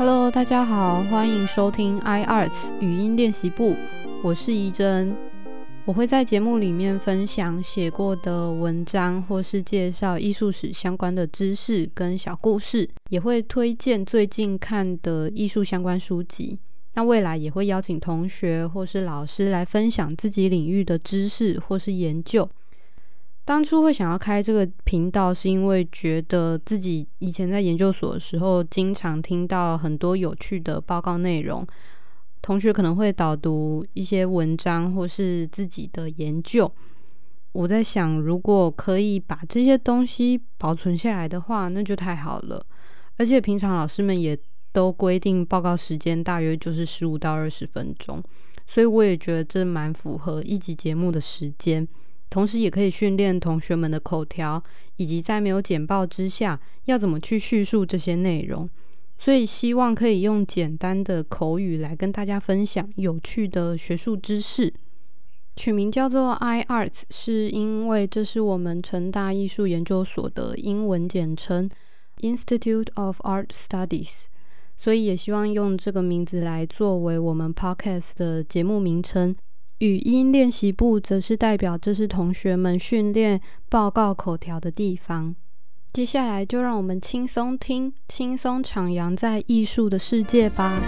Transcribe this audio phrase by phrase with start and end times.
[0.00, 3.76] Hello，大家好，欢迎收听 iArts 语音练习部，
[4.22, 5.14] 我是怡珍。
[5.84, 16.58] 我会在节目里面分享写过的文章，或是介绍艺术史相关的知识跟小故事，也会推荐最近看的艺术相关书籍。
[16.94, 22.48] 那未来也会邀请同学或是老师来分享自己领域的知识或是研究。
[23.44, 31.66] 当初会想要开这个频道，是因为觉得自己以前在研究所的时候，经常听到很多有趣的报告内容。
[32.42, 36.72] 同学可能会导读一些文章或是自己的研究。
[37.52, 42.64] 我在想，如果可以把这些东西保存下来的话，那就太好了。
[43.16, 44.38] 而且平常老师们也
[44.72, 48.22] 都规定报告时间大约就是十五到二十分钟，
[48.66, 51.86] 所以我也觉得这蛮符合一集节目的时间。
[52.30, 54.62] 同时，也可以训练同学们的口条，
[54.96, 58.70] 以及在没有简报之下，要怎么去叙述这些内容。
[59.18, 64.72] 所以，希望可以用简单的口语来跟大家分享有趣的学术知识。
[65.56, 71.68] 取名叫做 iArts，是因为这是我们成大艺术研究所的英文简称
[72.20, 74.26] ，Institute of Art Studies。
[74.76, 79.36] 所以，也希望用这个名字来作为我们 Podcast 的节目名称。
[79.80, 85.34] 语音练习部则是代表这是同学们训练报告口条的地方。
[85.90, 90.82] 接下来就让我们轻松听，轻松徜徉在艺术的世界吧。